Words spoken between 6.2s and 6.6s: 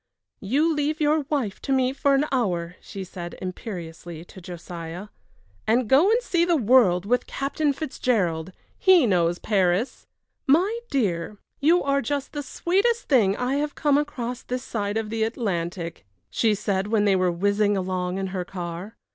see the